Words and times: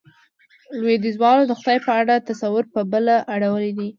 لوېديځوالو 0.79 1.43
د 1.47 1.51
خدای 1.59 1.77
په 1.85 1.91
اړه 1.99 2.23
تصور، 2.29 2.63
په 2.73 2.81
بله 2.91 3.15
اړولی 3.33 3.71
دی. 3.77 3.89